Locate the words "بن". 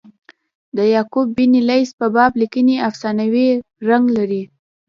1.37-1.53